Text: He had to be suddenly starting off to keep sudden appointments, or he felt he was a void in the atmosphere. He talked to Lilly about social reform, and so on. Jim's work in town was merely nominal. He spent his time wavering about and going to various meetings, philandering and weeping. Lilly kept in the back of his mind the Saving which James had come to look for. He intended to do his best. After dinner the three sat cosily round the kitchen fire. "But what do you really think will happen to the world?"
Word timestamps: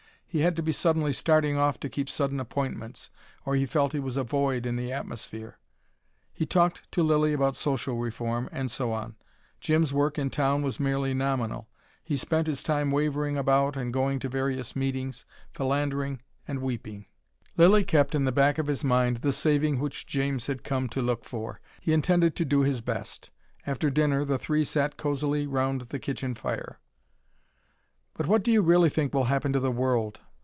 He 0.33 0.39
had 0.39 0.55
to 0.55 0.63
be 0.63 0.71
suddenly 0.71 1.11
starting 1.11 1.57
off 1.57 1.77
to 1.81 1.89
keep 1.89 2.09
sudden 2.09 2.39
appointments, 2.39 3.09
or 3.45 3.55
he 3.57 3.65
felt 3.65 3.91
he 3.91 3.99
was 3.99 4.15
a 4.15 4.23
void 4.23 4.65
in 4.65 4.77
the 4.77 4.89
atmosphere. 4.89 5.59
He 6.31 6.45
talked 6.45 6.89
to 6.93 7.03
Lilly 7.03 7.33
about 7.33 7.57
social 7.57 7.97
reform, 7.97 8.47
and 8.49 8.71
so 8.71 8.93
on. 8.93 9.17
Jim's 9.59 9.91
work 9.91 10.17
in 10.17 10.29
town 10.29 10.61
was 10.61 10.79
merely 10.79 11.13
nominal. 11.13 11.67
He 12.01 12.15
spent 12.15 12.47
his 12.47 12.63
time 12.63 12.91
wavering 12.91 13.37
about 13.37 13.75
and 13.75 13.91
going 13.91 14.19
to 14.19 14.29
various 14.29 14.73
meetings, 14.73 15.25
philandering 15.51 16.21
and 16.47 16.61
weeping. 16.61 17.07
Lilly 17.57 17.83
kept 17.83 18.15
in 18.15 18.23
the 18.23 18.31
back 18.31 18.57
of 18.57 18.67
his 18.67 18.85
mind 18.85 19.17
the 19.17 19.33
Saving 19.33 19.79
which 19.81 20.07
James 20.07 20.47
had 20.47 20.63
come 20.63 20.87
to 20.91 21.01
look 21.01 21.25
for. 21.25 21.59
He 21.81 21.91
intended 21.91 22.37
to 22.37 22.45
do 22.45 22.61
his 22.61 22.79
best. 22.79 23.31
After 23.67 23.89
dinner 23.89 24.23
the 24.23 24.39
three 24.39 24.63
sat 24.63 24.95
cosily 24.95 25.45
round 25.45 25.81
the 25.89 25.99
kitchen 25.99 26.35
fire. 26.35 26.79
"But 28.13 28.27
what 28.27 28.43
do 28.43 28.51
you 28.51 28.61
really 28.61 28.89
think 28.89 29.13
will 29.13 29.23
happen 29.23 29.53
to 29.53 29.59
the 29.59 29.71
world?" 29.71 30.19